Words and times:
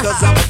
because 0.00 0.22
I'm 0.22 0.49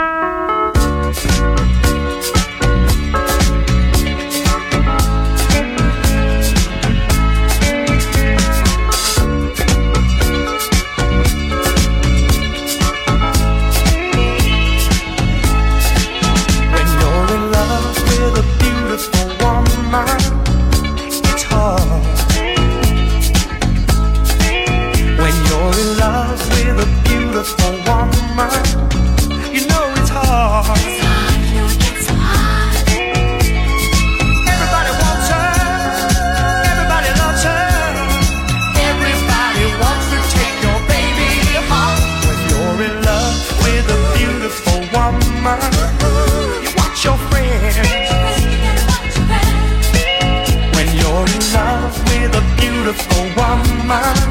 Woman, 53.91 54.30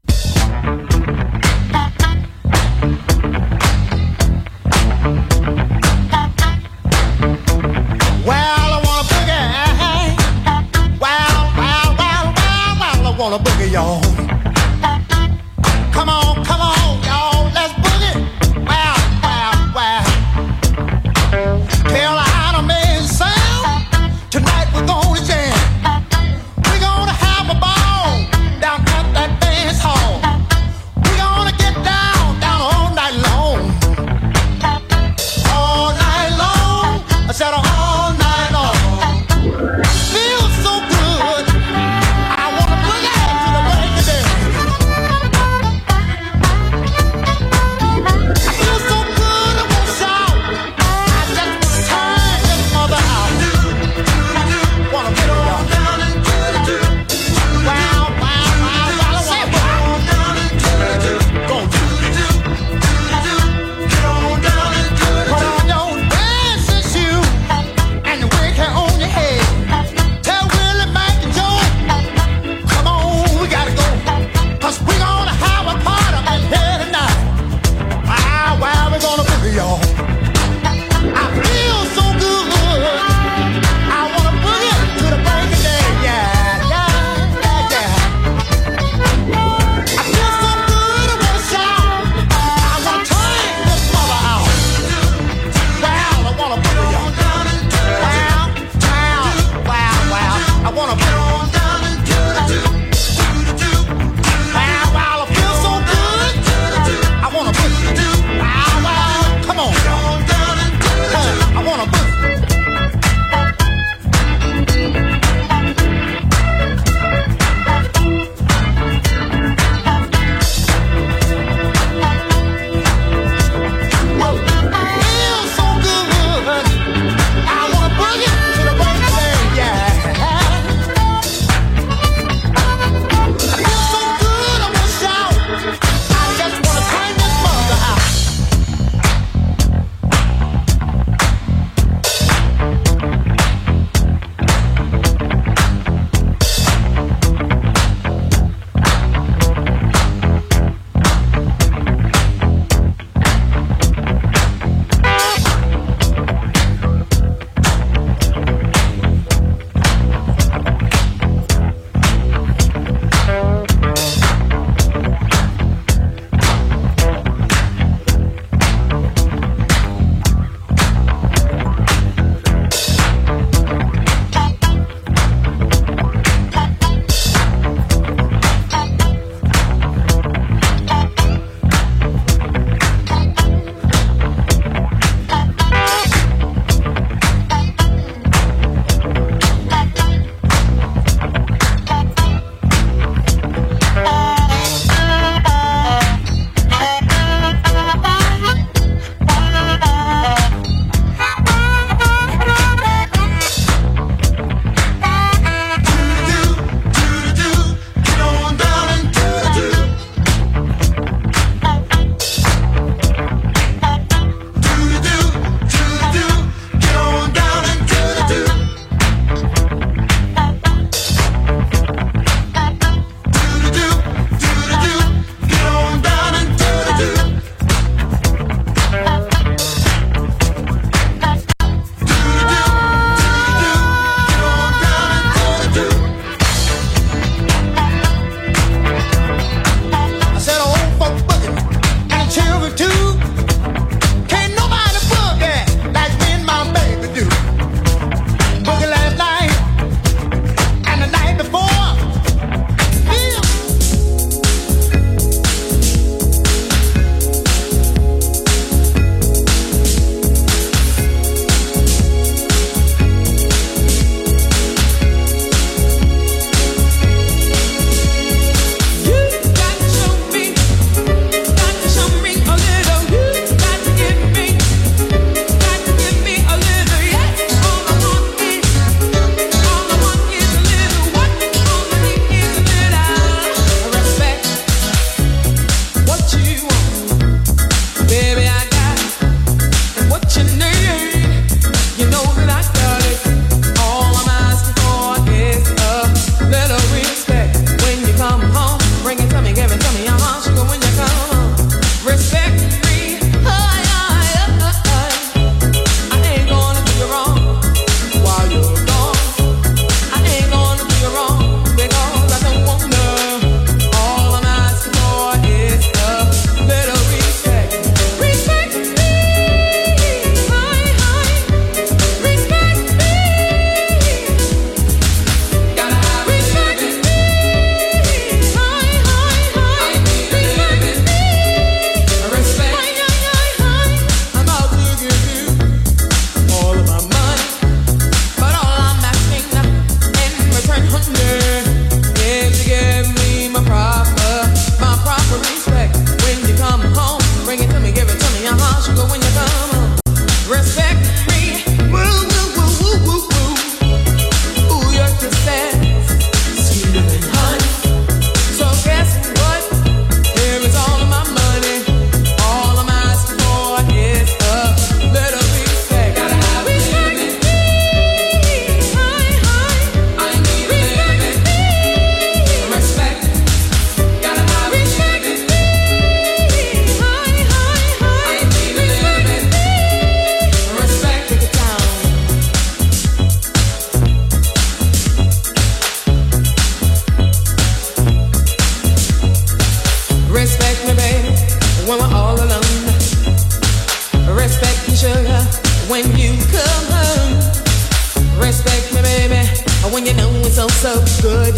so 400.81 400.95
good. 401.21 401.53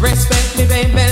Respect 0.00 0.58
me, 0.58 0.66
baby. 0.66 1.11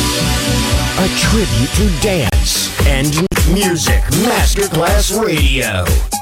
A 1.01 1.07
tribute 1.17 1.71
to 1.77 2.01
dance 2.03 2.69
and 2.85 3.07
music 3.51 4.03
masterclass 4.21 5.19
radio. 5.19 6.20